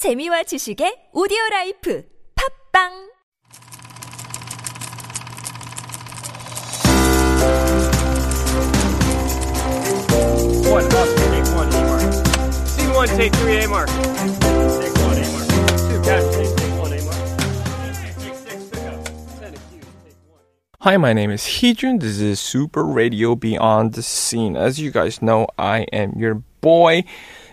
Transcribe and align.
재미와 0.00 0.43
지식의 0.43 1.09
오디오 1.13 1.37
라이프 1.51 2.03
팝빵 2.71 3.11
One, 10.71 10.85
up, 10.85 11.09
take 11.17 11.45
one, 11.53 11.67
A 11.73 11.83
mark. 11.85 12.13
Scene 12.65 12.93
one, 12.93 13.07
take 13.09 13.33
three, 13.35 13.57
A 13.63 13.67
mark. 13.67 13.89
Take 13.89 13.99
one, 15.03 15.17
A 15.17 15.25
mark. 15.31 15.47
Two, 15.89 16.01
catch, 16.01 16.33
take, 16.33 16.55
take 16.55 16.79
one, 16.79 16.93
A 16.93 17.01
mark. 17.03 17.19
Take 18.21 18.33
six, 18.33 18.63
pick 18.69 18.83
up. 18.87 19.03
Ten, 19.39 19.53
accused, 19.53 19.89
take 20.05 20.15
one. 20.29 20.41
Hi, 20.79 20.97
my 20.97 21.11
name 21.13 21.29
is 21.31 21.43
Heejun. 21.43 21.99
This 21.99 22.19
is 22.21 22.39
Super 22.39 22.85
Radio 22.85 23.35
Beyond 23.35 23.93
the 23.93 24.01
Scene. 24.03 24.55
As 24.55 24.79
you 24.79 24.91
guys 24.91 25.21
know, 25.21 25.47
I 25.57 25.81
am 25.91 26.13
your 26.15 26.35
boy, 26.61 27.03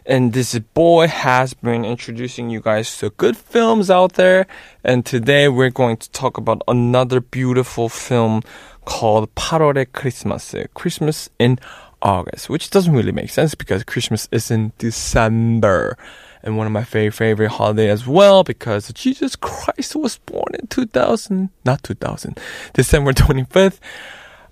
and 0.09 0.33
this 0.33 0.59
boy 0.59 1.07
has 1.07 1.53
been 1.53 1.85
introducing 1.85 2.49
you 2.49 2.61
guys 2.63 2.97
to 2.97 3.11
good 3.11 3.37
films 3.37 3.91
out 3.91 4.15
there. 4.15 4.47
And 4.83 5.05
today 5.05 5.49
we're 5.49 5.69
going 5.69 5.99
to 5.99 6.11
talk 6.13 6.39
about 6.39 6.63
another 6.67 7.21
beautiful 7.21 7.91
film 7.91 8.43
called 8.87 9.33
*8월의 9.35 9.93
Christmas, 9.93 10.55
uh, 10.55 10.65
Christmas 10.73 11.29
in 11.39 11.59
August, 12.01 12.49
which 12.49 12.71
doesn't 12.71 12.95
really 12.95 13.13
make 13.13 13.29
sense 13.29 13.55
because 13.55 13.85
Christmas 13.85 14.29
is 14.33 14.51
in 14.51 14.73
December. 14.79 15.99
And 16.43 16.57
one 16.57 16.67
of 16.67 16.73
my 16.73 16.85
very 16.85 17.11
favorite 17.11 17.51
holiday 17.51 17.91
as 17.91 18.07
well 18.07 18.45
because 18.45 18.91
Jesus 18.95 19.37
Christ 19.37 19.95
was 19.95 20.17
born 20.25 20.55
in 20.59 20.69
2000, 20.69 21.51
not 21.67 21.83
2000, 21.83 22.39
December 22.73 23.13
25th. 23.13 23.79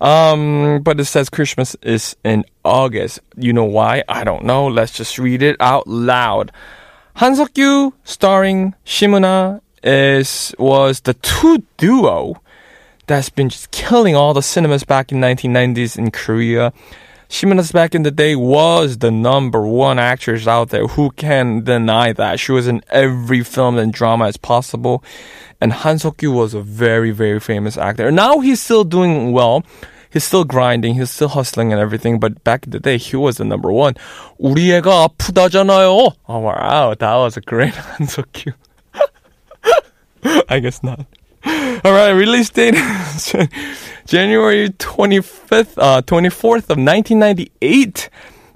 Um, 0.01 0.83
but 0.83 1.01
it 1.01 1.07
says 1.07 1.31
Christmas 1.31 1.75
is 1.83 2.17
in 2.25 2.45
August. 2.65 3.21
You 3.37 3.53
know 3.53 3.65
why? 3.65 4.05
I 4.09 4.25
don't 4.25 4.45
know. 4.45 4.67
Let's 4.67 4.93
just 4.93 5.19
read 5.19 5.43
it 5.43 5.57
out 5.61 5.87
loud. 5.87 6.53
Hansokyu 7.17 7.93
starring 8.05 8.75
Shim 8.85 9.13
Eun-ha 9.13 9.61
is 9.83 10.55
was 10.59 11.01
the 11.01 11.15
two 11.15 11.65
duo 11.77 12.41
that's 13.07 13.31
been 13.31 13.49
just 13.49 13.71
killing 13.71 14.15
all 14.15 14.35
the 14.35 14.43
cinemas 14.43 14.85
back 14.85 15.13
in 15.13 15.19
1990s 15.19 15.97
in 15.97 16.11
Korea. 16.11 16.73
Shim 17.29 17.53
Eun-ha 17.53 17.73
back 17.73 17.95
in 17.95 18.03
the 18.03 18.11
day 18.11 18.37
was 18.37 18.99
the 18.99 19.11
number 19.11 19.67
one 19.67 19.99
actress 19.99 20.47
out 20.47 20.71
there. 20.71 20.87
Who 20.87 21.11
can 21.11 21.65
deny 21.65 22.13
that? 22.13 22.39
She 22.39 22.53
was 22.53 22.69
in 22.69 22.83
every 22.89 23.43
film 23.43 23.79
and 23.79 23.93
drama 23.93 24.27
as 24.27 24.37
possible. 24.37 25.03
And 25.61 25.73
Han 25.73 25.97
Sokyu 25.97 26.33
was 26.33 26.55
a 26.55 26.61
very, 26.61 27.11
very 27.11 27.41
famous 27.41 27.77
actor. 27.77 28.11
Now 28.13 28.39
he's 28.41 28.61
still 28.61 28.85
doing 28.85 29.33
well. 29.33 29.65
He's 30.09 30.25
still 30.25 30.45
grinding. 30.45 30.95
He's 30.95 31.11
still 31.11 31.29
hustling 31.29 31.73
and 31.73 31.81
everything. 31.81 32.21
But 32.21 32.43
back 32.45 32.65
in 32.65 32.71
the 32.71 32.81
day, 32.81 32.97
he 32.97 33.17
was 33.17 33.39
the 33.39 33.45
number 33.45 33.73
one. 33.73 33.95
우리 34.41 34.71
애가 34.73 35.09
아프다잖아요. 35.11 36.13
Oh, 36.29 36.39
wow. 36.39 36.95
That 36.95 37.15
was 37.17 37.37
a 37.37 37.41
great 37.41 37.75
Han 37.99 38.07
Sokyu. 38.07 38.55
I 40.49 40.61
guess 40.61 40.83
not. 40.83 41.07
All 41.45 41.93
right, 41.93 42.11
release 42.11 42.51
date. 42.51 42.75
January 44.07 44.71
25th, 44.71 45.75
uh, 45.79 46.01
24th 46.03 46.71
of 46.71 46.79
1998. 46.79 48.09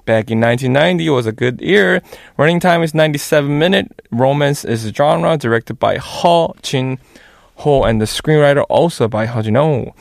Back 0.05 0.31
in 0.31 0.41
1990 0.41 1.11
was 1.11 1.27
a 1.27 1.33
good 1.33 1.61
year. 1.61 2.03
Running 2.37 2.61
time 2.61 2.83
is 2.83 2.95
97 2.95 3.59
minutes. 3.59 3.93
Romance 4.13 4.65
is 4.65 4.85
a 4.85 4.93
genre 4.95 5.37
directed 5.37 5.81
by 5.81 5.97
Ho 5.97 6.55
Jin 6.63 6.99
Ho 7.57 7.83
and 7.83 8.01
the 8.01 8.05
screenwriter 8.05 8.65
also 8.69 9.09
by 9.09 9.27
Ho 9.27 9.43
Jin 9.43 9.57
Ho. 9.57 9.93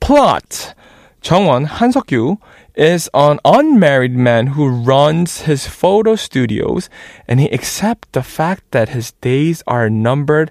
Plot: 0.00 0.74
Jungwon 1.22 1.66
Hansokyu 1.66 2.38
is 2.76 3.08
an 3.14 3.40
unmarried 3.44 4.14
man 4.14 4.48
who 4.48 4.68
runs 4.68 5.42
his 5.42 5.66
photo 5.66 6.14
studios 6.14 6.90
and 7.26 7.40
he 7.40 7.50
accepts 7.52 8.08
the 8.12 8.22
fact 8.22 8.70
that 8.72 8.90
his 8.90 9.12
days 9.12 9.62
are 9.66 9.88
numbered 9.88 10.50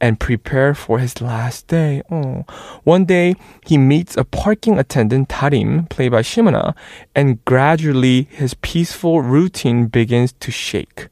and 0.00 0.20
prepare 0.20 0.74
for 0.74 0.98
his 0.98 1.20
last 1.20 1.66
day. 1.66 2.02
Oh. 2.10 2.44
One 2.84 3.04
day, 3.04 3.34
he 3.64 3.78
meets 3.78 4.16
a 4.16 4.24
parking 4.24 4.78
attendant, 4.78 5.28
Tarim, 5.28 5.88
played 5.88 6.12
by 6.12 6.22
Shim 6.22 6.48
Eun-ha, 6.48 6.74
and 7.14 7.44
gradually 7.44 8.28
his 8.30 8.54
peaceful 8.54 9.22
routine 9.22 9.86
begins 9.86 10.32
to 10.40 10.50
shake. 10.50 11.08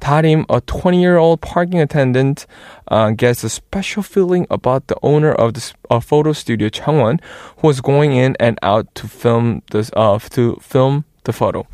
Tarim, 0.00 0.44
a 0.48 0.60
20 0.60 1.00
year 1.00 1.16
old 1.16 1.40
parking 1.40 1.80
attendant, 1.80 2.46
uh, 2.88 3.10
gets 3.10 3.44
a 3.44 3.48
special 3.48 4.02
feeling 4.02 4.46
about 4.50 4.86
the 4.88 4.96
owner 5.02 5.32
of 5.32 5.54
the 5.54 5.72
uh, 5.90 6.00
photo 6.00 6.32
studio, 6.32 6.68
Changwon, 6.68 7.20
who 7.58 7.66
was 7.66 7.80
going 7.80 8.12
in 8.12 8.36
and 8.38 8.58
out 8.62 8.94
to 8.96 9.08
film 9.08 9.62
this, 9.70 9.90
uh, 9.94 10.18
to 10.18 10.56
film 10.60 11.04
the 11.24 11.32
photo. 11.32 11.66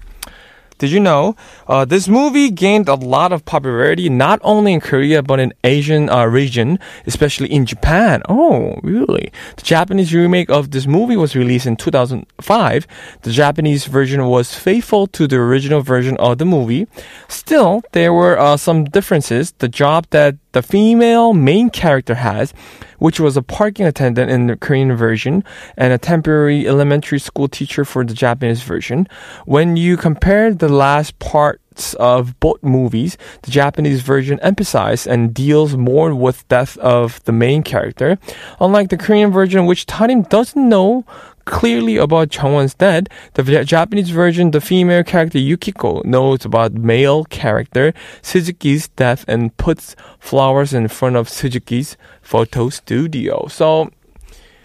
Did 0.83 0.91
you 0.91 0.99
know 0.99 1.37
uh, 1.69 1.85
this 1.85 2.09
movie 2.09 2.51
gained 2.51 2.89
a 2.89 2.97
lot 2.97 3.31
of 3.31 3.45
popularity 3.45 4.09
not 4.09 4.41
only 4.43 4.73
in 4.73 4.81
Korea 4.81 5.23
but 5.23 5.39
in 5.39 5.55
Asian 5.63 6.11
uh, 6.11 6.25
region, 6.25 6.81
especially 7.07 7.53
in 7.53 7.67
Japan? 7.67 8.21
Oh, 8.29 8.81
really? 8.83 9.31
The 9.59 9.63
Japanese 9.63 10.13
remake 10.13 10.51
of 10.51 10.73
this 10.73 10.89
movie 10.89 11.17
was 11.17 11.37
released 11.37 11.67
in 11.67 11.77
2005. 11.77 12.87
The 13.23 13.31
Japanese 13.31 13.85
version 13.87 14.27
was 14.27 14.57
faithful 14.57 15.07
to 15.07 15.29
the 15.29 15.37
original 15.37 15.83
version 15.83 16.17
of 16.17 16.39
the 16.39 16.47
movie. 16.47 16.89
Still, 17.29 17.83
there 17.93 18.13
were 18.13 18.37
uh, 18.37 18.57
some 18.57 18.83
differences. 18.83 19.53
The 19.59 19.69
job 19.69 20.09
that 20.11 20.35
the 20.53 20.63
female 20.63 21.33
main 21.33 21.71
character 21.71 22.15
has, 22.15 22.55
which 22.99 23.19
was 23.19 23.37
a 23.37 23.43
parking 23.43 23.87
attendant 23.87 24.31
in 24.31 24.47
the 24.47 24.57
Korean 24.57 24.95
version 24.95 25.45
and 25.77 25.93
a 25.93 25.99
temporary 25.99 26.69
elementary 26.69 27.19
school 27.19 27.49
teacher 27.49 27.85
for 27.85 28.05
the 28.05 28.15
Japanese 28.15 28.63
version. 28.63 29.09
When 29.45 29.77
you 29.77 29.97
compare 29.97 30.55
the 30.55 30.69
last 30.69 31.19
parts 31.19 31.95
of 31.95 32.39
both 32.39 32.63
movies, 32.63 33.17
the 33.43 33.51
Japanese 33.51 34.03
version 34.03 34.39
emphasizes 34.41 35.07
and 35.07 35.35
deals 35.35 35.77
more 35.77 36.15
with 36.15 36.47
death 36.49 36.77
of 36.79 37.23
the 37.25 37.33
main 37.33 37.63
character, 37.63 38.19
unlike 38.61 38.91
the 38.91 38.99
Korean 38.99 39.33
version, 39.33 39.67
which 39.67 39.87
Tarim 39.87 40.29
doesn't 40.29 40.69
know 40.69 41.05
clearly 41.45 41.97
about 41.97 42.31
Chungwon's 42.31 42.75
death. 42.75 43.05
The 43.35 43.65
Japanese 43.65 44.11
version, 44.11 44.51
the 44.51 44.61
female 44.61 45.05
character 45.05 45.39
Yukiko 45.39 46.03
knows 46.05 46.45
about 46.45 46.73
male 46.73 47.25
character 47.25 47.93
Suzuki's 48.23 48.89
death 48.89 49.25
and 49.29 49.57
puts 49.57 49.97
flowers 50.19 50.73
in 50.73 50.89
front 50.89 51.17
of 51.17 51.29
Suzuki's 51.29 51.97
photo 52.21 52.69
studio. 52.69 53.47
So 53.49 53.91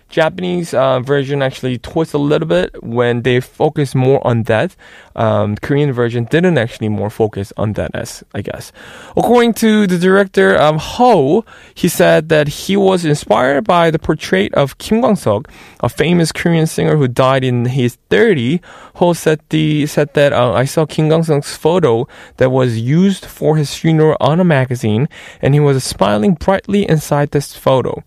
Japanese 0.09 0.73
uh, 0.73 0.99
version 0.99 1.41
actually 1.41 1.77
twists 1.77 2.13
a 2.13 2.17
little 2.17 2.47
bit 2.47 2.81
when 2.83 3.23
they 3.23 3.39
focus 3.39 3.93
more 3.93 4.25
on 4.25 4.43
that. 4.43 4.75
Um, 5.15 5.55
Korean 5.57 5.91
version 5.91 6.25
didn't 6.25 6.57
actually 6.57 6.89
more 6.89 7.09
focus 7.09 7.51
on 7.57 7.73
that 7.73 7.91
as 7.93 8.23
I 8.33 8.41
guess. 8.41 8.71
According 9.15 9.53
to 9.55 9.87
the 9.87 9.97
director 9.97 10.59
um, 10.61 10.77
Ho, 10.77 11.43
he 11.73 11.87
said 11.87 12.29
that 12.29 12.47
he 12.47 12.77
was 12.77 13.03
inspired 13.03 13.65
by 13.65 13.91
the 13.91 13.99
portrait 13.99 14.53
of 14.53 14.77
Kim 14.77 15.01
Kwang-seok, 15.01 15.49
a 15.81 15.89
famous 15.89 16.31
Korean 16.31 16.67
singer 16.67 16.95
who 16.95 17.07
died 17.07 17.43
in 17.43 17.65
his 17.65 17.97
30. 18.09 18.61
Ho 18.95 19.13
said 19.13 19.41
the 19.49 19.85
said 19.87 20.13
that 20.13 20.33
uh, 20.33 20.53
I 20.53 20.65
saw 20.65 20.85
Kim 20.85 21.09
Kwang-seok's 21.09 21.55
photo 21.57 22.07
that 22.37 22.51
was 22.51 22.79
used 22.79 23.25
for 23.25 23.57
his 23.57 23.73
funeral 23.73 24.17
on 24.19 24.39
a 24.39 24.43
magazine, 24.43 25.09
and 25.41 25.53
he 25.53 25.59
was 25.59 25.83
smiling 25.83 26.35
brightly 26.35 26.87
inside 26.87 27.31
this 27.31 27.55
photo. 27.55 28.03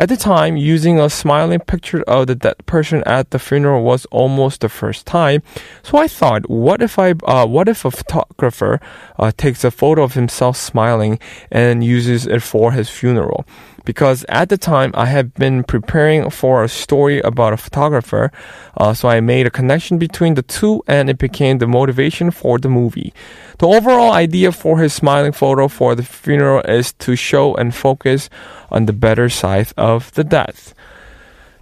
At 0.00 0.08
the 0.08 0.16
time, 0.16 0.56
using 0.56 0.98
a 0.98 1.10
smiling 1.10 1.60
picture 1.60 2.00
of 2.04 2.26
the 2.26 2.34
dead 2.34 2.64
person 2.64 3.02
at 3.04 3.32
the 3.32 3.38
funeral 3.38 3.82
was 3.82 4.06
almost 4.06 4.62
the 4.62 4.70
first 4.70 5.04
time. 5.04 5.42
So 5.82 5.98
I 5.98 6.08
thought, 6.08 6.48
what 6.48 6.80
if 6.80 6.98
I, 6.98 7.10
uh, 7.24 7.44
what 7.44 7.68
if 7.68 7.84
a 7.84 7.90
photographer 7.90 8.80
uh, 9.18 9.30
takes 9.36 9.62
a 9.62 9.70
photo 9.70 10.02
of 10.02 10.14
himself 10.14 10.56
smiling 10.56 11.18
and 11.50 11.84
uses 11.84 12.26
it 12.26 12.42
for 12.42 12.72
his 12.72 12.88
funeral? 12.88 13.44
Because 13.90 14.24
at 14.28 14.50
the 14.50 14.56
time, 14.56 14.92
I 14.94 15.06
had 15.06 15.34
been 15.34 15.64
preparing 15.64 16.30
for 16.30 16.62
a 16.62 16.68
story 16.68 17.18
about 17.22 17.52
a 17.52 17.56
photographer, 17.56 18.30
uh, 18.76 18.94
so 18.94 19.08
I 19.08 19.18
made 19.18 19.48
a 19.48 19.50
connection 19.50 19.98
between 19.98 20.34
the 20.34 20.44
two, 20.44 20.84
and 20.86 21.10
it 21.10 21.18
became 21.18 21.58
the 21.58 21.66
motivation 21.66 22.30
for 22.30 22.60
the 22.60 22.68
movie. 22.68 23.12
The 23.58 23.66
overall 23.66 24.12
idea 24.12 24.52
for 24.52 24.78
his 24.78 24.92
smiling 24.92 25.32
photo 25.32 25.66
for 25.66 25.96
the 25.96 26.04
funeral 26.04 26.62
is 26.68 26.92
to 27.04 27.16
show 27.16 27.56
and 27.56 27.74
focus 27.74 28.30
on 28.70 28.86
the 28.86 28.92
better 28.92 29.28
side 29.28 29.72
of 29.76 30.12
the 30.12 30.22
death. 30.22 30.72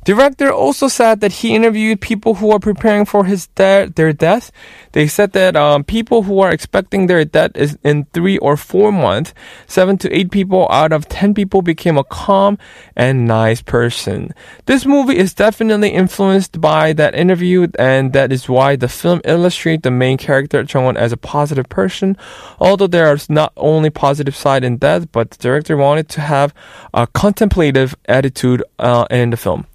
Director 0.04 0.50
also 0.50 0.88
said 0.88 1.20
that 1.20 1.32
he 1.32 1.54
interviewed 1.54 2.00
people 2.00 2.34
who 2.34 2.50
are 2.50 2.58
preparing 2.58 3.04
for 3.04 3.24
his 3.24 3.48
de- 3.48 3.92
their 3.94 4.12
death. 4.12 4.50
They 4.92 5.06
said 5.06 5.32
that 5.32 5.54
um, 5.54 5.84
people 5.84 6.22
who 6.22 6.40
are 6.40 6.50
expecting 6.50 7.06
their 7.06 7.24
death 7.24 7.52
is 7.54 7.76
in 7.84 8.06
three 8.14 8.38
or 8.38 8.56
four 8.56 8.90
months, 8.90 9.34
seven 9.66 9.98
to 9.98 10.10
eight 10.16 10.30
people 10.30 10.66
out 10.70 10.92
of 10.92 11.08
ten 11.08 11.34
people 11.34 11.60
became 11.60 11.98
a 11.98 12.04
calm 12.04 12.56
and 12.96 13.26
nice 13.26 13.60
person. 13.60 14.32
This 14.64 14.86
movie 14.86 15.18
is 15.18 15.34
definitely 15.34 15.90
influenced 15.90 16.60
by 16.60 16.94
that 16.94 17.14
interview, 17.14 17.66
and 17.78 18.12
that 18.14 18.32
is 18.32 18.48
why 18.48 18.76
the 18.76 18.88
film 18.88 19.20
illustrates 19.24 19.82
the 19.82 19.90
main 19.90 20.16
character 20.16 20.64
Chungwon 20.64 20.96
as 20.96 21.12
a 21.12 21.16
positive 21.18 21.68
person. 21.68 22.16
Although 22.58 22.86
there 22.86 23.12
is 23.12 23.28
not 23.28 23.52
only 23.56 23.90
positive 23.90 24.34
side 24.34 24.64
in 24.64 24.78
death, 24.78 25.12
but 25.12 25.32
the 25.32 25.38
director 25.38 25.76
wanted 25.76 26.08
to 26.10 26.20
have 26.22 26.54
a 26.94 27.06
contemplative 27.06 27.94
attitude 28.06 28.62
uh, 28.78 29.06
in 29.10 29.30
the 29.30 29.36
film. 29.36 29.66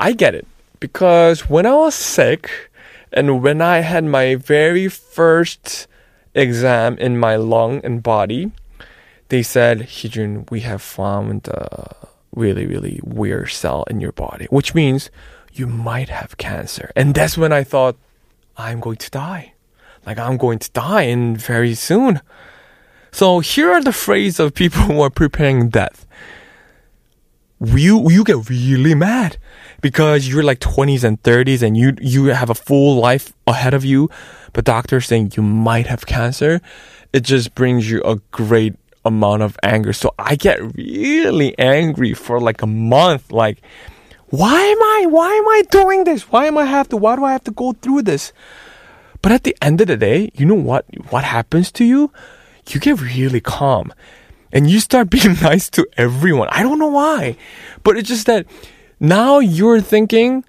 I 0.00 0.12
get 0.12 0.34
it 0.34 0.46
because 0.80 1.50
when 1.50 1.66
I 1.66 1.74
was 1.74 1.94
sick 1.94 2.70
and 3.12 3.42
when 3.42 3.60
I 3.60 3.80
had 3.80 4.04
my 4.04 4.34
very 4.34 4.88
first 4.88 5.86
exam 6.34 6.96
in 6.96 7.18
my 7.18 7.36
lung 7.36 7.82
and 7.84 8.02
body, 8.02 8.50
they 9.28 9.42
said, 9.42 9.80
Heejun, 9.80 10.50
we 10.50 10.60
have 10.60 10.80
found 10.80 11.48
a 11.48 11.94
really, 12.34 12.66
really 12.66 12.98
weird 13.04 13.50
cell 13.50 13.84
in 13.90 14.00
your 14.00 14.12
body, 14.12 14.46
which 14.46 14.74
means 14.74 15.10
you 15.52 15.66
might 15.66 16.08
have 16.08 16.38
cancer. 16.38 16.90
And 16.96 17.14
that's 17.14 17.36
when 17.36 17.52
I 17.52 17.62
thought, 17.62 17.96
I'm 18.56 18.80
going 18.80 18.96
to 18.96 19.10
die. 19.10 19.52
Like 20.06 20.18
I'm 20.18 20.38
going 20.38 20.60
to 20.60 20.70
die 20.70 21.02
in 21.02 21.36
very 21.36 21.74
soon. 21.74 22.22
So 23.12 23.40
here 23.40 23.70
are 23.70 23.82
the 23.82 23.92
phrase 23.92 24.40
of 24.40 24.54
people 24.54 24.80
who 24.88 25.02
are 25.02 25.10
preparing 25.10 25.68
death. 25.68 26.06
You 27.62 28.10
you 28.10 28.24
get 28.24 28.48
really 28.48 28.94
mad 28.94 29.36
because 29.82 30.26
you're 30.26 30.42
like 30.42 30.60
20s 30.60 31.04
and 31.04 31.22
30s 31.22 31.62
and 31.62 31.76
you 31.76 31.94
you 32.00 32.26
have 32.26 32.48
a 32.48 32.54
full 32.54 32.96
life 32.96 33.32
ahead 33.46 33.74
of 33.74 33.84
you, 33.84 34.08
but 34.52 34.64
doctors 34.64 35.06
saying 35.06 35.32
you 35.36 35.42
might 35.42 35.86
have 35.86 36.06
cancer. 36.06 36.60
It 37.12 37.20
just 37.20 37.54
brings 37.54 37.90
you 37.90 38.02
a 38.02 38.16
great 38.30 38.76
amount 39.04 39.42
of 39.42 39.58
anger. 39.62 39.92
So 39.92 40.14
I 40.18 40.36
get 40.36 40.60
really 40.76 41.58
angry 41.58 42.14
for 42.14 42.40
like 42.40 42.62
a 42.62 42.66
month. 42.66 43.32
Like, 43.32 43.60
why 44.28 44.60
am 44.60 44.82
I, 44.82 45.06
why 45.08 45.30
am 45.32 45.48
I 45.48 45.62
doing 45.70 46.04
this? 46.04 46.30
Why 46.30 46.46
am 46.46 46.58
I 46.58 46.64
have 46.64 46.88
to, 46.90 46.96
why 46.96 47.16
do 47.16 47.24
I 47.24 47.32
have 47.32 47.44
to 47.44 47.50
go 47.50 47.72
through 47.72 48.02
this? 48.02 48.32
But 49.22 49.32
at 49.32 49.44
the 49.44 49.56
end 49.60 49.80
of 49.80 49.88
the 49.88 49.96
day, 49.96 50.30
you 50.34 50.46
know 50.46 50.54
what, 50.54 50.86
what 51.10 51.24
happens 51.24 51.72
to 51.72 51.84
you? 51.84 52.12
You 52.68 52.80
get 52.80 53.00
really 53.00 53.40
calm 53.40 53.92
and 54.52 54.70
you 54.70 54.80
start 54.80 55.10
being 55.16 55.34
nice 55.42 55.70
to 55.70 55.86
everyone. 55.96 56.48
I 56.50 56.62
don't 56.62 56.78
know 56.78 56.88
why, 56.88 57.36
but 57.82 57.96
it's 57.96 58.08
just 58.08 58.26
that 58.26 58.46
now 58.98 59.38
you're 59.38 59.80
thinking, 59.80 60.44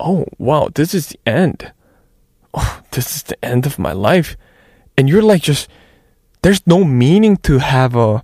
oh, 0.00 0.26
wow, 0.38 0.68
this 0.74 0.94
is 0.94 1.08
the 1.08 1.18
end. 1.26 1.72
Oh, 2.54 2.82
this 2.90 3.16
is 3.16 3.22
the 3.22 3.42
end 3.42 3.64
of 3.64 3.78
my 3.78 3.92
life. 3.92 4.36
And 4.98 5.08
you're 5.08 5.22
like 5.22 5.40
just, 5.40 5.70
there's 6.42 6.66
no 6.66 6.84
meaning 6.84 7.38
to 7.38 7.60
have 7.60 7.96
a 7.96 8.22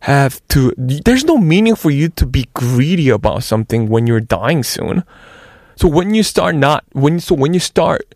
have 0.00 0.40
to 0.48 0.72
there's 0.76 1.24
no 1.24 1.36
meaning 1.36 1.74
for 1.74 1.90
you 1.90 2.08
to 2.08 2.24
be 2.24 2.48
greedy 2.54 3.08
about 3.08 3.42
something 3.42 3.88
when 3.88 4.06
you're 4.06 4.20
dying 4.20 4.62
soon 4.62 5.02
so 5.74 5.88
when 5.88 6.14
you 6.14 6.22
start 6.22 6.54
not 6.54 6.84
when 6.92 7.18
so 7.18 7.34
when 7.34 7.52
you 7.52 7.58
start 7.58 8.14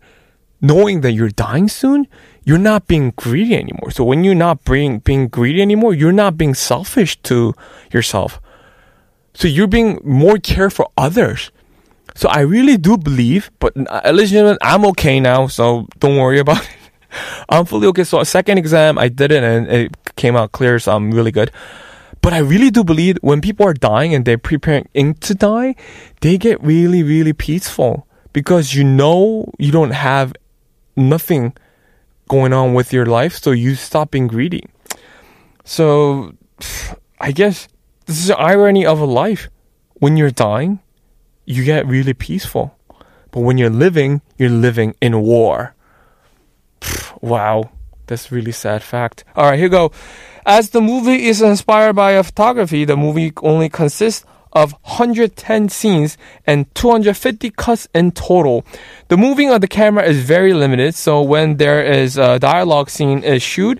knowing 0.63 1.01
that 1.01 1.11
you're 1.11 1.29
dying 1.29 1.67
soon 1.67 2.07
you're 2.43 2.57
not 2.57 2.87
being 2.87 3.11
greedy 3.15 3.55
anymore 3.55 3.91
so 3.91 4.03
when 4.03 4.23
you're 4.23 4.33
not 4.33 4.63
being 4.63 4.97
being 4.99 5.27
greedy 5.27 5.61
anymore 5.61 5.93
you're 5.93 6.11
not 6.11 6.37
being 6.37 6.55
selfish 6.55 7.21
to 7.21 7.53
yourself 7.91 8.41
so 9.35 9.47
you're 9.47 9.67
being 9.67 9.99
more 10.03 10.37
care 10.39 10.71
for 10.71 10.89
others 10.97 11.51
so 12.15 12.27
i 12.29 12.39
really 12.39 12.77
do 12.77 12.97
believe 12.97 13.51
but 13.59 13.73
uh, 13.77 14.01
at 14.03 14.15
least 14.15 14.33
i'm 14.61 14.85
okay 14.85 15.19
now 15.19 15.45
so 15.45 15.85
don't 15.99 16.17
worry 16.17 16.39
about 16.39 16.63
it 16.71 16.77
I'm 17.49 17.65
fully 17.65 17.87
okay. 17.87 18.03
So 18.03 18.19
a 18.19 18.25
second 18.25 18.57
exam, 18.57 18.97
I 18.97 19.09
did 19.09 19.31
it 19.31 19.43
and 19.43 19.67
it 19.67 20.15
came 20.15 20.35
out 20.35 20.51
clear, 20.51 20.79
so 20.79 20.95
I'm 20.95 21.11
really 21.11 21.31
good. 21.31 21.51
But 22.21 22.33
I 22.33 22.39
really 22.39 22.71
do 22.71 22.83
believe 22.83 23.17
when 23.21 23.41
people 23.41 23.65
are 23.65 23.73
dying 23.73 24.13
and 24.13 24.23
they're 24.23 24.37
preparing 24.37 25.13
to 25.15 25.35
die, 25.35 25.75
they 26.21 26.37
get 26.37 26.61
really, 26.63 27.03
really 27.03 27.33
peaceful 27.33 28.07
because 28.31 28.73
you 28.73 28.83
know 28.83 29.51
you 29.59 29.71
don't 29.71 29.91
have 29.91 30.33
nothing 30.95 31.53
going 32.29 32.53
on 32.53 32.73
with 32.73 32.93
your 32.93 33.05
life, 33.05 33.35
so 33.35 33.51
you 33.51 33.75
stop 33.75 34.11
being 34.11 34.27
greedy. 34.27 34.63
So 35.63 36.33
I 37.19 37.31
guess 37.31 37.67
this 38.05 38.19
is 38.19 38.27
the 38.27 38.37
irony 38.37 38.85
of 38.85 38.99
a 38.99 39.05
life. 39.05 39.49
When 39.95 40.17
you're 40.17 40.31
dying, 40.31 40.79
you 41.45 41.63
get 41.63 41.87
really 41.87 42.13
peaceful. 42.13 42.77
But 43.31 43.41
when 43.41 43.57
you're 43.57 43.69
living, 43.69 44.21
you're 44.37 44.49
living 44.49 44.95
in 45.01 45.21
war. 45.21 45.75
Wow, 47.21 47.71
that's 48.07 48.31
really 48.31 48.51
sad 48.51 48.83
fact. 48.83 49.23
All 49.35 49.49
right, 49.49 49.57
here 49.57 49.67
we 49.67 49.71
go. 49.71 49.91
As 50.45 50.71
the 50.71 50.81
movie 50.81 51.27
is 51.27 51.41
inspired 51.41 51.93
by 51.93 52.11
a 52.11 52.23
photography, 52.23 52.85
the 52.85 52.97
movie 52.97 53.31
only 53.41 53.69
consists 53.69 54.25
of 54.53 54.73
110 54.83 55.69
scenes 55.69 56.17
and 56.47 56.73
250 56.75 57.49
cuts 57.51 57.87
in 57.93 58.11
total. 58.11 58.65
The 59.09 59.17
moving 59.17 59.49
of 59.51 59.61
the 59.61 59.67
camera 59.67 60.03
is 60.03 60.23
very 60.23 60.53
limited, 60.53 60.95
so 60.95 61.21
when 61.21 61.57
there 61.57 61.83
is 61.83 62.17
a 62.17 62.39
dialogue 62.39 62.89
scene 62.89 63.23
is 63.23 63.43
shoot, 63.43 63.79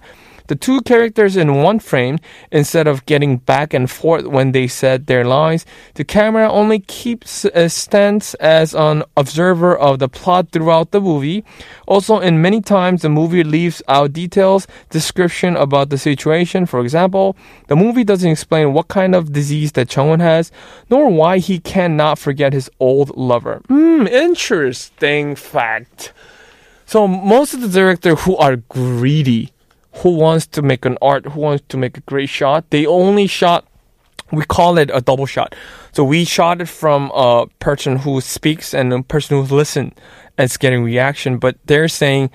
the 0.54 0.60
two 0.60 0.82
characters 0.82 1.36
in 1.36 1.64
one 1.64 1.80
frame 1.80 2.20
instead 2.52 2.86
of 2.86 3.08
getting 3.08 3.38
back 3.38 3.74
and 3.74 3.90
forth 3.90 4.28
when 4.28 4.52
they 4.52 4.68
said 4.68 5.08
their 5.08 5.26
lines. 5.26 5.66
The 5.96 6.04
camera 6.04 6.48
only 6.48 6.78
keeps 6.78 7.44
a 7.46 7.70
stance 7.70 8.36
as 8.36 8.76
an 8.76 9.02
observer 9.18 9.76
of 9.76 9.98
the 9.98 10.08
plot 10.08 10.52
throughout 10.52 10.92
the 10.92 11.02
movie. 11.02 11.44
Also, 11.88 12.20
in 12.20 12.40
many 12.40 12.62
times, 12.62 13.02
the 13.02 13.10
movie 13.10 13.44
leaves 13.44 13.82
out 13.88 14.14
details, 14.14 14.68
description 14.92 15.56
about 15.56 15.90
the 15.90 15.98
situation. 15.98 16.68
For 16.68 16.82
example, 16.82 17.36
the 17.66 17.76
movie 17.76 18.04
doesn't 18.04 18.30
explain 18.30 18.74
what 18.74 18.90
kind 18.90 19.16
of 19.16 19.34
disease 19.34 19.72
that 19.72 19.88
Chungwon 19.88 20.22
has, 20.22 20.52
nor 20.88 21.10
why 21.10 21.40
he 21.40 21.58
cannot 21.58 22.20
forget 22.20 22.54
his 22.54 22.70
old 22.80 23.18
lover. 23.18 23.64
Hmm, 23.70 24.06
interesting 24.06 25.36
fact. 25.36 26.14
So 26.86 27.08
most 27.08 27.56
of 27.56 27.62
the 27.62 27.70
directors 27.70 28.22
who 28.22 28.38
are 28.38 28.58
greedy 28.58 29.53
who 29.96 30.12
wants 30.12 30.48
to 30.48 30.62
make 30.62 30.86
an 30.86 30.98
art, 31.02 31.26
who 31.28 31.40
wants 31.40 31.64
to 31.70 31.78
make 31.78 31.98
a 31.98 32.02
great 32.02 32.30
shot, 32.30 32.70
they 32.70 32.86
only 32.86 33.28
shot 33.28 33.68
we 34.34 34.44
call 34.46 34.78
it 34.78 34.90
a 34.92 35.00
double 35.00 35.26
shot. 35.28 35.56
So 35.92 36.04
we 36.04 36.26
shot 36.26 36.60
it 36.60 36.68
from 36.68 37.12
a 37.14 37.46
person 37.60 37.98
who 37.98 38.20
speaks 38.20 38.74
and 38.74 38.92
a 38.92 39.04
person 39.04 39.38
who 39.38 39.56
listens 39.56 39.94
and 40.38 40.46
is 40.46 40.58
getting 40.58 40.84
reaction. 40.84 41.38
But 41.38 41.58
they're 41.66 41.88
saying 41.88 42.32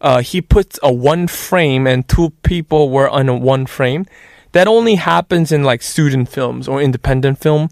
uh, 0.00 0.22
he 0.22 0.40
puts 0.40 0.78
a 0.82 0.92
one 0.92 1.26
frame 1.28 1.86
and 1.86 2.08
two 2.08 2.30
people 2.42 2.90
were 2.90 3.08
on 3.08 3.28
a 3.28 3.36
one 3.36 3.66
frame. 3.66 4.06
That 4.52 4.66
only 4.66 4.94
happens 4.96 5.52
in 5.52 5.62
like 5.62 5.82
student 5.82 6.28
films 6.28 6.68
or 6.68 6.80
independent 6.80 7.38
film. 7.38 7.68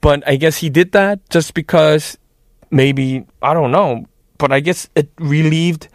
But 0.00 0.26
I 0.26 0.36
guess 0.36 0.58
he 0.58 0.70
did 0.70 0.92
that 0.92 1.28
just 1.28 1.54
because 1.54 2.18
maybe 2.70 3.26
I 3.42 3.52
don't 3.52 3.72
know. 3.72 4.06
But 4.38 4.52
I 4.52 4.60
guess 4.60 4.88
it 4.94 5.10
relieved 5.18 5.88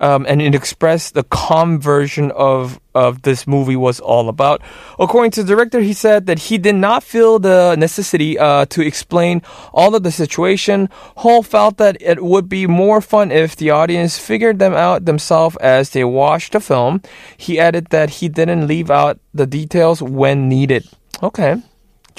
um, 0.00 0.26
and 0.28 0.42
it 0.42 0.54
expressed 0.54 1.14
the 1.14 1.24
calm 1.24 1.80
version 1.80 2.30
of 2.32 2.80
of 2.94 3.22
this 3.22 3.46
movie 3.46 3.76
was 3.76 3.98
all 3.98 4.28
about. 4.28 4.62
According 5.00 5.32
to 5.32 5.42
the 5.42 5.48
director, 5.48 5.80
he 5.80 5.92
said 5.92 6.26
that 6.26 6.38
he 6.38 6.58
did 6.58 6.76
not 6.76 7.02
feel 7.02 7.40
the 7.40 7.74
necessity 7.76 8.38
uh, 8.38 8.66
to 8.66 8.82
explain 8.82 9.42
all 9.72 9.96
of 9.96 10.04
the 10.04 10.12
situation. 10.12 10.88
Ho 11.16 11.42
felt 11.42 11.76
that 11.78 11.96
it 12.00 12.22
would 12.22 12.48
be 12.48 12.68
more 12.68 13.00
fun 13.00 13.32
if 13.32 13.56
the 13.56 13.70
audience 13.70 14.16
figured 14.16 14.60
them 14.60 14.74
out 14.74 15.06
themselves 15.06 15.56
as 15.56 15.90
they 15.90 16.04
watched 16.04 16.52
the 16.52 16.60
film. 16.60 17.02
He 17.36 17.58
added 17.58 17.88
that 17.88 18.10
he 18.10 18.28
didn't 18.28 18.68
leave 18.68 18.90
out 18.90 19.18
the 19.32 19.46
details 19.46 20.00
when 20.00 20.48
needed. 20.48 20.86
Okay. 21.20 21.60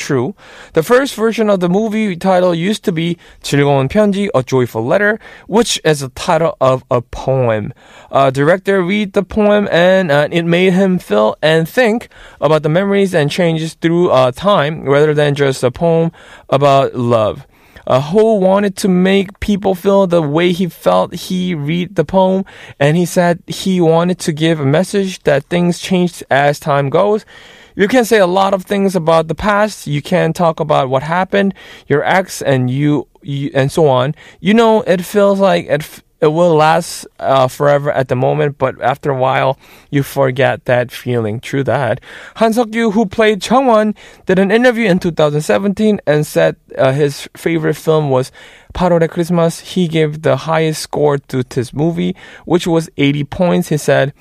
True. 0.01 0.35
The 0.73 0.83
first 0.83 1.15
version 1.15 1.51
of 1.51 1.61
the 1.61 1.69
movie 1.69 2.17
title 2.17 2.55
used 2.55 2.85
to 2.85 2.93
be 2.93 3.19
즐거운 3.43 3.87
편지, 3.87 4.31
A 4.35 4.43
Joyful 4.43 4.83
Letter, 4.83 5.19
which 5.47 5.79
is 5.85 6.01
the 6.01 6.09
title 6.09 6.57
of 6.59 6.85
a 6.91 7.03
poem. 7.03 7.75
Uh, 8.11 8.31
director 8.31 8.83
read 8.83 9.13
the 9.13 9.23
poem 9.23 9.69
and 9.71 10.11
uh, 10.11 10.27
it 10.33 10.45
made 10.45 10.73
him 10.73 10.99
feel 10.99 11.37
and 11.43 11.69
think 11.69 12.09
about 12.41 12.63
the 12.63 12.71
memories 12.71 13.15
and 13.15 13.31
changes 13.31 13.75
through 13.75 14.09
uh, 14.11 14.33
time 14.33 14.85
rather 14.85 15.13
than 15.13 15.35
just 15.35 15.63
a 15.63 15.71
poem 15.71 16.13
about 16.49 16.95
love. 16.95 17.47
Uh, 17.87 18.01
Ho 18.01 18.35
wanted 18.35 18.77
to 18.77 18.89
make 18.89 19.41
people 19.41 19.75
feel 19.75 20.07
the 20.07 20.23
way 20.23 20.53
he 20.53 20.69
felt 20.69 21.13
he 21.15 21.55
read 21.55 21.97
the 21.97 22.05
poem, 22.05 22.45
and 22.79 22.97
he 22.97 23.05
said 23.05 23.43
he 23.47 23.81
wanted 23.81 24.19
to 24.21 24.33
give 24.33 24.61
a 24.61 24.65
message 24.65 25.23
that 25.25 25.45
things 25.45 25.79
change 25.79 26.23
as 26.31 26.61
time 26.61 26.89
goes 26.89 27.27
you 27.76 27.88
can 27.88 28.06
say 28.06 28.20
a 28.20 28.28
lot 28.28 28.54
of 28.54 28.64
things 28.64 28.96
about 28.96 29.28
the 29.28 29.36
past. 29.36 29.88
You 29.88 30.02
can 30.02 30.34
talk 30.34 30.60
about 30.60 30.90
what 30.90 31.04
happened, 31.04 31.54
your 31.88 32.04
ex, 32.04 32.42
and 32.42 32.70
you, 32.70 33.08
you 33.22 33.52
and 33.54 33.72
so 33.72 33.88
on. 33.88 34.16
You 34.40 34.54
know, 34.54 34.82
it 34.82 35.04
feels 35.04 35.40
like 35.40 35.66
it. 35.68 36.02
It 36.22 36.28
will 36.28 36.56
last 36.56 37.06
uh, 37.20 37.48
forever 37.50 37.92
at 37.92 38.08
the 38.08 38.16
moment, 38.16 38.58
but 38.58 38.82
after 38.82 39.12
a 39.12 39.18
while, 39.18 39.60
you 39.92 40.02
forget 40.02 40.64
that 40.66 40.90
feeling. 40.90 41.42
True 41.42 41.64
that. 41.66 42.00
Han 42.38 42.54
Seok-yu, 42.54 42.92
who 42.92 43.06
played 43.06 43.42
Chungwon, 43.42 43.96
did 44.26 44.40
an 44.40 44.50
interview 44.50 44.88
in 44.88 44.98
2017 44.98 46.00
and 46.08 46.26
said 46.26 46.56
uh, 46.78 46.94
his 46.94 47.28
favorite 47.36 47.76
film 47.76 48.10
was 48.10 48.32
8월의 48.76 49.10
Christmas. 49.10 49.60
He 49.60 49.88
gave 49.88 50.22
the 50.22 50.38
highest 50.38 50.82
score 50.82 51.18
to 51.18 51.44
this 51.44 51.74
movie, 51.74 52.16
which 52.46 52.66
was 52.66 52.90
80 52.98 53.26
points. 53.26 53.70
He 53.70 53.78
said, 53.78 54.14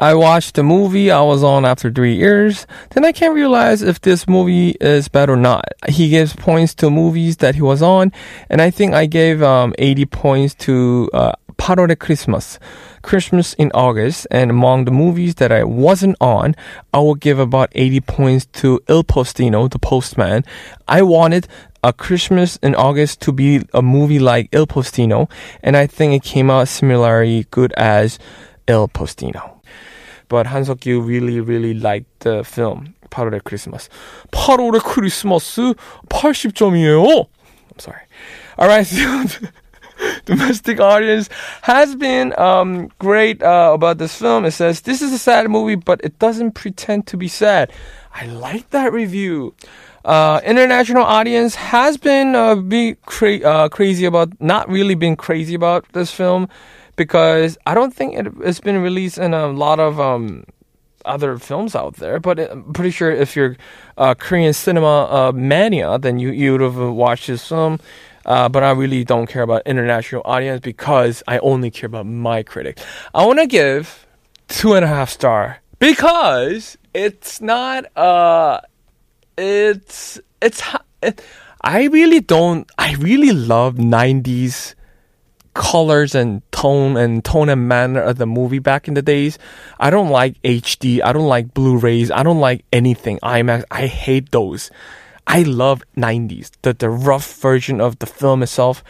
I 0.00 0.14
watched 0.14 0.54
the 0.54 0.62
movie 0.62 1.10
I 1.10 1.22
was 1.22 1.42
on 1.42 1.64
after 1.64 1.90
three 1.90 2.14
years. 2.14 2.68
Then 2.90 3.04
I 3.04 3.10
can't 3.10 3.34
realize 3.34 3.82
if 3.82 4.00
this 4.00 4.28
movie 4.28 4.76
is 4.80 5.08
bad 5.08 5.28
or 5.28 5.36
not. 5.36 5.64
He 5.88 6.08
gives 6.08 6.36
points 6.36 6.72
to 6.76 6.88
movies 6.88 7.38
that 7.38 7.56
he 7.56 7.62
was 7.62 7.82
on, 7.82 8.12
and 8.48 8.62
I 8.62 8.70
think 8.70 8.94
I 8.94 9.06
gave 9.06 9.42
um, 9.42 9.74
80 9.76 10.06
points 10.06 10.54
to 10.66 11.10
uh, 11.12 11.32
8월의 11.56 11.98
Christmas. 11.98 12.60
Christmas 13.02 13.54
in 13.54 13.72
August, 13.74 14.28
and 14.30 14.52
among 14.52 14.84
the 14.84 14.92
movies 14.92 15.34
that 15.36 15.50
I 15.50 15.64
wasn't 15.64 16.16
on, 16.20 16.54
I 16.94 16.98
will 16.98 17.16
give 17.16 17.40
about 17.40 17.72
80 17.74 18.00
points 18.02 18.46
to 18.60 18.78
Il 18.88 19.02
Postino, 19.02 19.68
The 19.68 19.80
Postman. 19.80 20.44
I 20.86 21.02
wanted 21.02 21.48
a 21.82 21.92
Christmas 21.92 22.56
in 22.62 22.76
August 22.76 23.20
to 23.22 23.32
be 23.32 23.62
a 23.74 23.82
movie 23.82 24.20
like 24.20 24.48
Il 24.52 24.68
Postino, 24.68 25.28
and 25.60 25.76
I 25.76 25.88
think 25.88 26.14
it 26.14 26.22
came 26.22 26.52
out 26.52 26.68
similarly 26.68 27.48
good 27.50 27.72
as 27.72 28.20
Il 28.68 28.86
Postino 28.86 29.57
but 30.29 30.47
Han 30.47 30.63
Seok-yu 30.63 31.01
really, 31.01 31.39
really 31.39 31.73
liked 31.73 32.21
the 32.21 32.43
film. 32.43 32.93
8월의 33.09 33.43
크리스마스. 33.43 33.89
8월의 34.31 34.83
크리스마스 34.83 35.73
80점이에요. 36.09 37.27
I'm 37.69 37.79
sorry. 37.79 38.01
Alright, 38.57 38.87
so 38.87 39.47
domestic 40.25 40.79
audience 40.79 41.29
has 41.61 41.95
been 41.95 42.37
um, 42.39 42.89
great 42.99 43.41
uh, 43.41 43.71
about 43.73 43.97
this 43.97 44.15
film. 44.15 44.45
It 44.45 44.51
says, 44.51 44.81
This 44.81 45.01
is 45.01 45.13
a 45.13 45.17
sad 45.17 45.49
movie, 45.49 45.75
but 45.75 46.01
it 46.03 46.19
doesn't 46.19 46.51
pretend 46.51 47.07
to 47.07 47.17
be 47.17 47.27
sad. 47.27 47.71
I 48.13 48.25
like 48.25 48.69
that 48.71 48.93
review. 48.93 49.55
Uh, 50.05 50.41
international 50.43 51.03
audience 51.03 51.55
has 51.55 51.97
been 51.97 52.35
uh, 52.35 52.55
be 52.55 52.95
cra- 53.05 53.39
uh, 53.39 53.69
crazy 53.69 54.05
about, 54.05 54.29
not 54.41 54.67
really 54.69 54.95
been 54.95 55.15
crazy 55.15 55.55
about 55.55 55.85
this 55.93 56.11
film 56.11 56.49
because 56.98 57.56
I 57.66 57.72
don't 57.72 57.94
think 57.94 58.18
it, 58.18 58.26
it's 58.42 58.60
been 58.60 58.82
released 58.82 59.16
in 59.16 59.32
a 59.32 59.46
lot 59.46 59.80
of 59.80 59.98
um, 59.98 60.44
other 61.06 61.38
films 61.38 61.74
out 61.74 61.96
there. 61.96 62.20
But 62.20 62.38
I'm 62.38 62.74
pretty 62.74 62.90
sure 62.90 63.10
if 63.10 63.34
you're 63.34 63.56
uh, 63.96 64.14
Korean 64.14 64.52
cinema 64.52 65.04
uh, 65.04 65.32
mania, 65.32 65.98
then 65.98 66.18
you, 66.18 66.30
you 66.30 66.52
would 66.52 66.60
have 66.60 66.76
watched 66.76 67.28
this 67.28 67.48
film. 67.48 67.80
Uh, 68.26 68.50
but 68.50 68.62
I 68.62 68.72
really 68.72 69.04
don't 69.04 69.26
care 69.26 69.42
about 69.42 69.62
international 69.64 70.20
audience 70.26 70.60
because 70.60 71.22
I 71.26 71.38
only 71.38 71.70
care 71.70 71.86
about 71.86 72.04
my 72.04 72.42
critic. 72.42 72.78
I 73.14 73.24
want 73.24 73.38
to 73.38 73.46
give 73.46 74.06
two 74.48 74.74
and 74.74 74.84
a 74.84 74.88
half 74.88 75.08
star 75.08 75.60
because 75.78 76.76
it's 76.94 77.40
not 77.40 77.84
uh 77.96 78.60
it's 79.36 80.18
it's 80.42 80.62
it, 81.02 81.22
I 81.60 81.84
really 81.84 82.20
don't 82.20 82.68
I 82.78 82.94
really 82.94 83.32
love 83.32 83.76
90s 83.76 84.74
colors 85.58 86.14
and 86.14 86.40
tone 86.52 86.96
and 86.96 87.24
tone 87.24 87.48
and 87.48 87.66
manner 87.66 88.00
of 88.00 88.16
the 88.16 88.26
movie 88.26 88.60
back 88.60 88.86
in 88.86 88.94
the 88.94 89.02
days. 89.02 89.40
I 89.80 89.90
don't 89.90 90.08
like 90.08 90.40
HD. 90.42 91.02
I 91.02 91.12
don't 91.12 91.26
like 91.26 91.52
Blu-rays. 91.52 92.12
I 92.12 92.22
don't 92.22 92.38
like 92.38 92.64
anything 92.72 93.18
IMAX. 93.24 93.64
I 93.68 93.88
hate 93.88 94.30
those. 94.30 94.70
I 95.26 95.42
love 95.42 95.82
90s, 95.96 96.52
the, 96.62 96.74
the 96.74 96.88
rough 96.88 97.34
version 97.34 97.80
of 97.80 97.98
the 97.98 98.06
film 98.06 98.44
itself. 98.44 98.84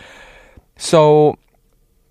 So 0.76 1.38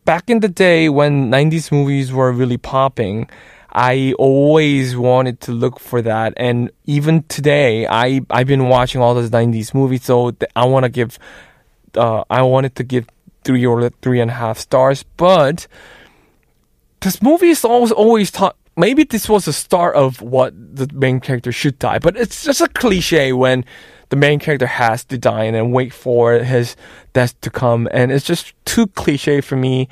back 0.06 0.28
in 0.28 0.40
the 0.40 0.50
day 0.50 0.90
when 0.90 1.30
90s 1.30 1.72
movies 1.72 2.12
were 2.12 2.32
really 2.32 2.58
popping, 2.58 3.30
I 3.72 4.14
always 4.18 4.98
wanted 4.98 5.40
to 5.42 5.52
look 5.52 5.80
for 5.80 6.02
that. 6.02 6.34
And 6.36 6.72
even 6.86 7.24
today, 7.30 7.86
I, 7.86 8.22
I've 8.32 8.48
been 8.48 8.70
watching 8.70 9.02
all 9.02 9.14
those 9.14 9.30
90s 9.30 9.76
movies. 9.76 10.06
So 10.06 10.36
I 10.56 10.66
want 10.66 10.84
to 10.86 10.90
give, 10.90 11.20
uh, 11.94 12.24
I 12.28 12.42
wanted 12.42 12.76
to 12.78 12.84
give 12.84 13.06
three 13.48 13.66
or 13.66 13.90
three 14.02 14.20
and 14.20 14.30
a 14.30 14.34
half 14.34 14.60
stars. 14.60 15.04
But 15.16 15.68
this 17.00 17.22
movie 17.22 17.50
is 17.50 17.64
always, 17.64 17.94
always 17.94 18.30
taught, 18.30 18.58
maybe 18.76 19.06
this 19.06 19.30
was 19.30 19.46
the 19.46 19.54
start 19.54 19.96
of 19.96 20.22
what 20.22 20.54
the 20.54 20.88
main 20.94 21.22
character 21.22 21.54
should 21.54 21.80
die. 21.80 22.00
But 22.00 22.18
it's 22.18 22.44
just 22.44 22.60
a 22.60 22.68
cliche 22.68 23.32
when 23.32 23.64
the 24.10 24.18
main 24.18 24.40
character 24.40 24.68
has 24.68 25.06
to 25.06 25.18
die 25.18 25.46
and 25.46 25.56
then 25.56 25.72
wait 25.72 25.94
for 25.94 26.34
his 26.34 26.76
death 27.14 27.40
to 27.42 27.50
come. 27.50 27.88
And 27.92 28.12
it's 28.12 28.26
just 28.26 28.54
too 28.66 28.88
cliche 28.88 29.40
for 29.40 29.56
me. 29.56 29.88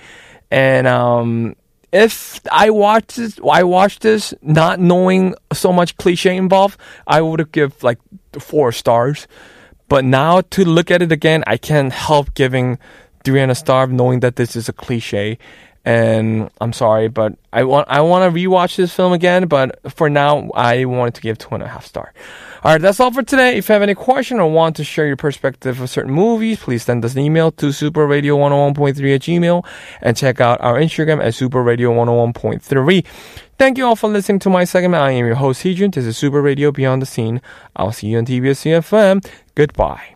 And, 0.51 0.85
um, 0.85 1.55
if 1.93 2.41
I 2.51 2.71
watched 2.71 3.15
this, 3.15 3.39
I 3.49 3.63
watched 3.63 4.01
this 4.01 4.33
not 4.41 4.81
knowing 4.81 5.33
so 5.53 5.71
much 5.71 5.95
cliche 5.95 6.35
involved, 6.35 6.77
I 7.07 7.21
would 7.21 7.39
have 7.39 7.53
give 7.53 7.81
like 7.83 7.99
four 8.37 8.73
stars. 8.73 9.27
But 9.87 10.03
now 10.03 10.41
to 10.41 10.65
look 10.65 10.91
at 10.91 11.01
it 11.01 11.13
again, 11.13 11.43
I 11.47 11.55
can't 11.55 11.93
help 11.93 12.33
giving 12.33 12.79
three 13.25 13.41
and 13.41 13.51
a 13.51 13.55
star, 13.55 13.87
knowing 13.87 14.21
that 14.21 14.37
this 14.37 14.55
is 14.55 14.69
a 14.69 14.73
cliche. 14.73 15.37
And 15.83 16.49
I'm 16.59 16.73
sorry, 16.73 17.09
but 17.09 17.37
I 17.53 17.63
want 17.63 17.87
I 17.89 18.01
want 18.01 18.33
to 18.33 18.39
rewatch 18.39 18.75
this 18.75 18.91
film 18.93 19.13
again. 19.13 19.47
But 19.47 19.79
for 19.91 20.09
now, 20.09 20.49
I 20.55 20.85
wanted 20.85 21.13
to 21.15 21.21
give 21.21 21.37
two 21.37 21.53
and 21.53 21.61
a 21.61 21.67
half 21.67 21.85
star. 21.85 22.11
All 22.63 22.71
right, 22.71 22.81
that's 22.81 22.99
all 22.99 23.11
for 23.11 23.21
today. 23.21 23.57
If 23.57 23.69
you 23.69 23.73
have 23.73 23.83
any 23.83 23.93
question 23.93 24.39
or 24.39 24.49
want 24.49 24.77
to 24.77 24.83
share 24.83 25.05
your 25.05 25.17
perspective 25.17 25.79
of 25.79 25.87
certain 25.87 26.11
movies, 26.11 26.57
please 26.59 26.81
send 26.81 27.05
us 27.05 27.13
an 27.13 27.19
email 27.19 27.51
to 27.51 27.67
superradio101.3 27.67 29.15
at 29.15 29.21
gmail 29.21 29.63
and 30.01 30.17
check 30.17 30.41
out 30.41 30.59
our 30.61 30.79
Instagram 30.79 31.23
at 31.23 31.33
superradio101.3. 31.33 33.05
Thank 33.59 33.77
you 33.77 33.85
all 33.85 33.95
for 33.95 34.09
listening 34.09 34.39
to 34.39 34.49
my 34.49 34.63
segment. 34.63 35.03
I 35.03 35.11
am 35.11 35.27
your 35.27 35.35
host, 35.35 35.61
Heejun. 35.61 35.93
This 35.93 36.05
is 36.05 36.17
Super 36.17 36.41
Radio 36.41 36.71
Beyond 36.71 37.03
the 37.03 37.05
Scene. 37.05 37.39
I'll 37.75 37.91
see 37.91 38.07
you 38.07 38.17
on 38.17 38.25
TBS 38.25 38.65
eFM. 38.65 39.23
Goodbye. 39.53 40.15